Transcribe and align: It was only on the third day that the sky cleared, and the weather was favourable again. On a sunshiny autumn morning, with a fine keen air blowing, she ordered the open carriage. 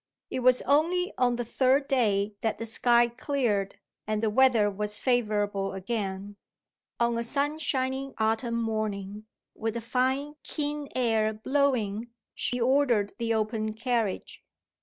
It 0.31 0.39
was 0.39 0.63
only 0.63 1.13
on 1.19 1.35
the 1.35 1.45
third 1.45 1.87
day 1.87 2.33
that 2.41 2.57
the 2.57 2.65
sky 2.65 3.07
cleared, 3.07 3.75
and 4.07 4.23
the 4.23 4.31
weather 4.31 4.67
was 4.67 4.97
favourable 4.97 5.73
again. 5.73 6.37
On 6.99 7.19
a 7.19 7.23
sunshiny 7.23 8.15
autumn 8.17 8.59
morning, 8.59 9.27
with 9.53 9.77
a 9.77 9.79
fine 9.79 10.37
keen 10.41 10.87
air 10.95 11.31
blowing, 11.35 12.09
she 12.33 12.59
ordered 12.59 13.13
the 13.19 13.35
open 13.35 13.75
carriage. 13.75 14.43